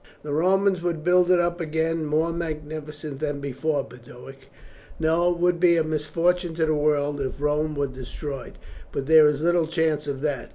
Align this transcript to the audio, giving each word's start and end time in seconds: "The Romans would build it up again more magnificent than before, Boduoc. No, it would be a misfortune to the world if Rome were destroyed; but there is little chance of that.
"The 0.23 0.33
Romans 0.33 0.81
would 0.81 1.03
build 1.03 1.29
it 1.29 1.39
up 1.39 1.61
again 1.61 2.05
more 2.05 2.33
magnificent 2.33 3.19
than 3.19 3.39
before, 3.39 3.83
Boduoc. 3.83 4.47
No, 4.99 5.29
it 5.31 5.37
would 5.37 5.59
be 5.59 5.75
a 5.77 5.83
misfortune 5.83 6.55
to 6.55 6.65
the 6.65 6.73
world 6.73 7.21
if 7.21 7.39
Rome 7.39 7.75
were 7.75 7.85
destroyed; 7.85 8.57
but 8.91 9.05
there 9.05 9.27
is 9.27 9.43
little 9.43 9.67
chance 9.67 10.07
of 10.07 10.21
that. 10.21 10.49